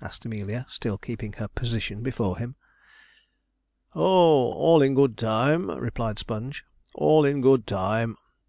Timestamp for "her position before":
1.34-2.38